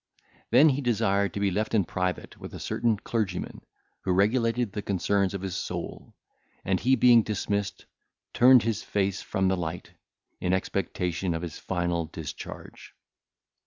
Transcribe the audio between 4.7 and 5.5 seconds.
the concerns of